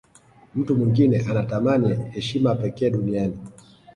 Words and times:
mtu 0.55 0.75
mwingine 0.75 1.25
anatamani 1.29 1.95
heshima 2.11 2.55
pekee 2.55 2.89
duniani 2.89 3.37